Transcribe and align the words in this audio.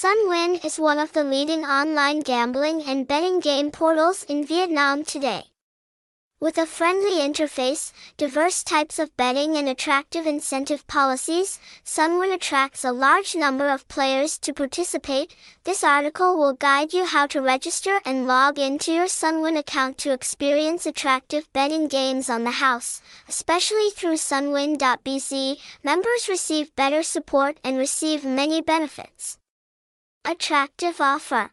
Sunwin 0.00 0.64
is 0.64 0.80
one 0.80 0.98
of 0.98 1.12
the 1.12 1.22
leading 1.22 1.62
online 1.62 2.20
gambling 2.20 2.82
and 2.84 3.06
betting 3.06 3.38
game 3.38 3.70
portals 3.70 4.24
in 4.24 4.46
Vietnam 4.46 5.04
today. 5.04 5.42
With 6.40 6.56
a 6.56 6.64
friendly 6.64 7.20
interface, 7.20 7.92
diverse 8.16 8.64
types 8.64 8.98
of 8.98 9.14
betting 9.18 9.58
and 9.58 9.68
attractive 9.68 10.26
incentive 10.26 10.86
policies, 10.86 11.60
Sunwin 11.84 12.32
attracts 12.32 12.82
a 12.82 12.92
large 12.92 13.34
number 13.34 13.68
of 13.68 13.86
players 13.88 14.38
to 14.38 14.54
participate. 14.54 15.36
This 15.64 15.84
article 15.84 16.38
will 16.38 16.54
guide 16.54 16.94
you 16.94 17.04
how 17.04 17.26
to 17.26 17.42
register 17.42 18.00
and 18.06 18.26
log 18.26 18.58
into 18.58 18.94
your 18.94 19.04
Sunwin 19.04 19.58
account 19.58 19.98
to 19.98 20.14
experience 20.14 20.86
attractive 20.86 21.52
betting 21.52 21.88
games 21.88 22.30
on 22.30 22.44
the 22.44 22.62
house. 22.62 23.02
Especially 23.28 23.90
through 23.90 24.16
sunwin.bz, 24.16 25.58
members 25.84 26.26
receive 26.26 26.74
better 26.74 27.02
support 27.02 27.60
and 27.62 27.76
receive 27.76 28.24
many 28.24 28.62
benefits. 28.62 29.36
Attractive 30.24 31.00
offer. 31.00 31.50